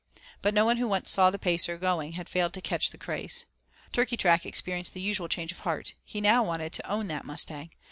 [0.41, 3.45] But no one who once saw the Pacer going had failed to catch the craze.
[3.93, 5.93] Turkeytrack experienced the usual change of heart.
[6.03, 7.69] He now wanted to own that mustang.